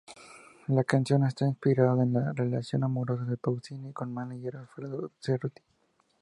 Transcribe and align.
La 0.69 0.83
canción 0.83 1.23
está 1.25 1.45
inspirada 1.45 2.01
en 2.01 2.13
la 2.13 2.33
relación 2.33 2.83
amorosa 2.83 3.23
de 3.25 3.37
Pausini 3.37 3.93
con 3.93 4.11
mánager 4.11 4.57
Alfredo 4.57 5.11
Cerruti. 5.19 5.61